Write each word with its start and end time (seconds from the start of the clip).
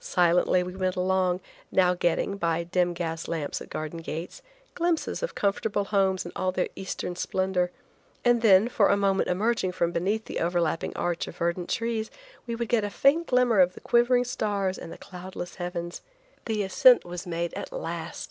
Silently 0.00 0.62
we 0.62 0.76
went 0.76 0.96
along, 0.96 1.40
now 1.70 1.94
getting, 1.94 2.36
by 2.36 2.62
dim 2.62 2.92
gas 2.92 3.26
lamps 3.26 3.58
at 3.62 3.70
garden 3.70 4.00
gates, 4.02 4.42
glimpses 4.74 5.22
of 5.22 5.34
comfortable 5.34 5.84
homes 5.86 6.26
in 6.26 6.32
all 6.36 6.52
their 6.52 6.68
Eastern 6.76 7.16
splendor, 7.16 7.70
and 8.22 8.42
then, 8.42 8.68
for 8.68 8.88
a 8.88 8.98
moment 8.98 9.30
emerging 9.30 9.72
from 9.72 9.90
beneath 9.90 10.26
the 10.26 10.40
over 10.40 10.60
lapping 10.60 10.94
arch 10.94 11.26
of 11.26 11.38
verdant 11.38 11.70
trees, 11.70 12.10
we 12.46 12.54
would 12.54 12.68
get 12.68 12.84
a 12.84 12.90
faint 12.90 13.26
glimmer 13.28 13.60
of 13.60 13.72
the 13.72 13.80
quivering 13.80 14.24
stars 14.24 14.76
and 14.76 15.00
cloudless 15.00 15.54
heavens. 15.54 16.02
The 16.44 16.62
ascent 16.64 17.06
was 17.06 17.26
made 17.26 17.54
at 17.54 17.72
last. 17.72 18.30